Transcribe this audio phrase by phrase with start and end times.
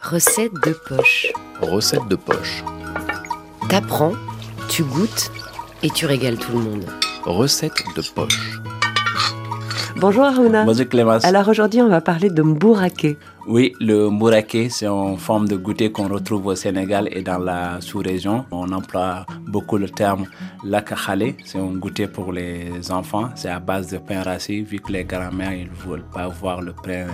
[0.00, 1.26] Recette de poche.
[1.60, 2.64] Recette de poche.
[3.68, 4.12] T'apprends,
[4.68, 5.30] tu goûtes
[5.82, 6.86] et tu régales tout le monde.
[7.24, 8.60] Recette de poche.
[10.00, 10.64] Bonjour Aruna.
[10.64, 11.24] Bonjour Clémence.
[11.24, 13.18] Alors aujourd'hui, on va parler de mbouraké.
[13.48, 17.80] Oui, le mouraké, c'est une forme de goûter qu'on retrouve au Sénégal et dans la
[17.80, 18.44] sous-région.
[18.52, 20.26] On emploie beaucoup le terme
[20.64, 21.36] lakakhalé.
[21.44, 23.30] C'est un goûter pour les enfants.
[23.34, 24.60] C'est à base de pain rassis.
[24.62, 27.06] Vu que les grands-mères, ils ne veulent pas voir le pain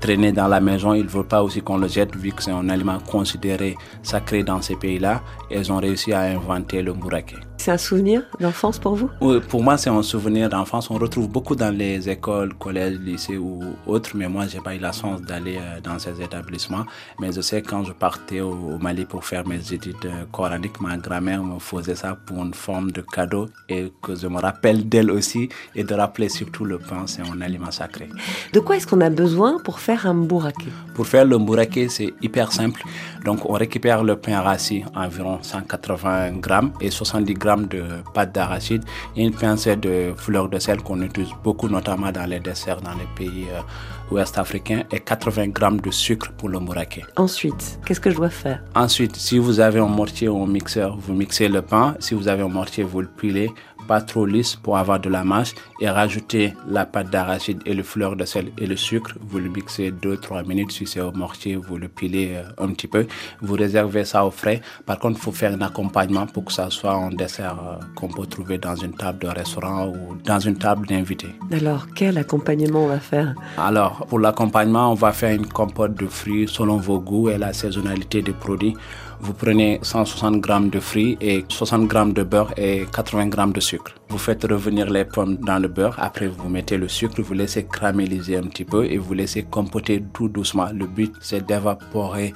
[0.00, 2.52] traîner dans la maison, ils ne veulent pas aussi qu'on le jette, vu que c'est
[2.52, 5.20] un aliment considéré sacré dans ces pays-là.
[5.50, 7.36] Ils ont réussi à inventer le mouraké.
[7.70, 9.08] C'est un souvenir d'enfance pour vous?
[9.48, 10.90] Pour moi, c'est un souvenir d'enfance.
[10.90, 14.80] On retrouve beaucoup dans les écoles, collèges, lycées ou autres, mais moi, j'ai pas eu
[14.80, 16.84] la chance d'aller euh, dans ces établissements.
[17.20, 20.96] Mais je sais quand je partais au, Mali pour faire mes études euh, coraniques, ma
[20.96, 25.12] grand-mère me faisait ça pour une forme de cadeau et que je me rappelle d'elle
[25.12, 28.08] aussi et de rappeler surtout le pain, c'est un aliment sacré.
[28.52, 32.14] De quoi est-ce qu'on a besoin pour faire un bourraqué Pour faire le bourraqué, c'est
[32.20, 32.82] hyper simple.
[33.24, 37.82] Donc on récupère le pain rassis, environ 180 grammes et 70 grammes de
[38.14, 38.84] pâte d'arachide
[39.16, 42.94] et une pincée de fleurs de sel qu'on utilise beaucoup notamment dans les desserts dans
[42.94, 47.04] les pays euh, ouest africains et 80 grammes de sucre pour le mouraké.
[47.16, 48.62] Ensuite, qu'est-ce que je dois faire?
[48.74, 51.94] Ensuite, si vous avez un mortier ou un mixeur, vous mixez le pain.
[52.00, 53.50] Si vous avez un mortier, vous le pilez
[53.90, 57.82] pas trop lisse pour avoir de la mâche et rajoutez la pâte d'arachide et le
[57.82, 59.14] fleur de sel et le sucre.
[59.20, 60.70] Vous le mixez 2-3 minutes.
[60.70, 63.06] Si c'est au mortier, vous le pilez euh, un petit peu.
[63.40, 64.60] Vous réservez ça au frais.
[64.86, 68.08] Par contre, il faut faire un accompagnement pour que ça soit un dessert euh, qu'on
[68.08, 71.34] peut trouver dans une table de restaurant ou dans une table d'invités.
[71.52, 73.34] Alors, quel accompagnement on va faire?
[73.58, 77.52] Alors, pour l'accompagnement, on va faire une compote de fruits selon vos goûts et la
[77.52, 78.74] saisonnalité des produits.
[79.22, 83.60] Vous prenez 160 g de fruits et 60 g de beurre et 80 g de
[83.60, 83.92] sucre.
[84.08, 85.94] Vous faites revenir les pommes dans le beurre.
[85.98, 90.02] Après, vous mettez le sucre, vous laissez caraméliser un petit peu et vous laissez compoter
[90.14, 90.68] tout doucement.
[90.72, 92.32] Le but, c'est d'évaporer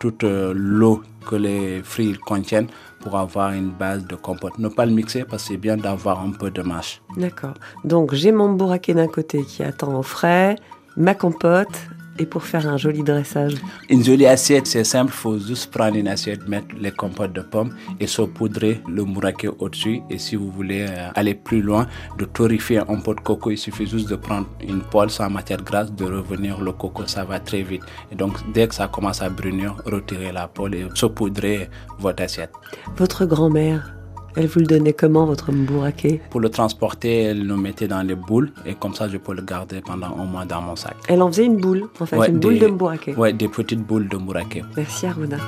[0.00, 2.68] toute euh, l'eau que les fruits contiennent
[3.00, 4.58] pour avoir une base de compote.
[4.58, 7.00] Ne pas le mixer parce que c'est bien d'avoir un peu de mâche.
[7.16, 7.54] D'accord.
[7.84, 10.56] Donc j'ai mon bourraquet d'un côté qui attend au frais,
[10.96, 11.78] ma compote
[12.18, 13.54] et pour faire un joli dressage
[13.88, 15.12] Une jolie assiette, c'est simple.
[15.14, 19.48] Il faut juste prendre une assiette, mettre les compotes de pommes et saupoudrer le mouraké
[19.48, 20.00] au-dessus.
[20.10, 21.86] Et si vous voulez euh, aller plus loin,
[22.18, 25.62] de torréfier un pot de coco, il suffit juste de prendre une poêle sans matière
[25.62, 27.82] grasse, de revenir le coco, ça va très vite.
[28.12, 32.52] Et donc, dès que ça commence à brunir, retirez la poêle et saupoudrez votre assiette.
[32.96, 33.95] Votre grand-mère
[34.36, 38.14] elle vous le donnait comment, votre mbouraké Pour le transporter, elle le mettait dans les
[38.14, 40.96] boules et comme ça, je peux le garder pendant un mois dans mon sac.
[41.08, 44.08] Elle en faisait une boule, en fait, une boule de mbouraké Oui, des petites boules
[44.08, 44.62] de mbouraké.
[44.76, 45.38] Merci Aruna.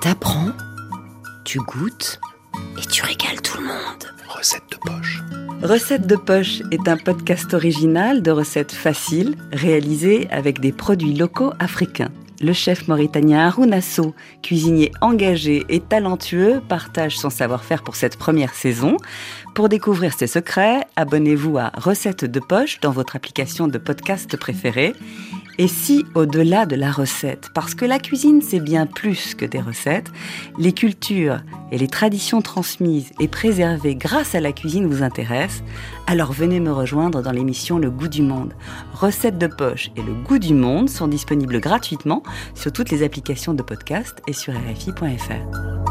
[0.00, 0.50] T'apprends,
[1.44, 2.18] tu goûtes
[2.78, 4.04] et tu régales tout le monde.
[4.28, 5.22] Recette de poche.
[5.62, 11.52] Recette de poche est un podcast original de recettes faciles réalisé avec des produits locaux
[11.60, 12.10] africains.
[12.42, 13.78] Le chef mauritanien Haroun
[14.42, 18.96] cuisinier engagé et talentueux, partage son savoir-faire pour cette première saison.
[19.54, 24.92] Pour découvrir ses secrets, abonnez-vous à Recettes de poche dans votre application de podcast préférée.
[25.58, 29.60] Et si, au-delà de la recette, parce que la cuisine c'est bien plus que des
[29.60, 30.10] recettes,
[30.58, 31.42] les cultures
[31.72, 35.64] et les traditions transmises et préservées grâce à la cuisine vous intéressent,
[36.06, 38.52] alors venez me rejoindre dans l'émission Le Goût du Monde.
[38.92, 42.22] Recettes de poche et Le Goût du Monde sont disponibles gratuitement
[42.54, 45.81] sur toutes les applications de podcast et sur RFI.fr.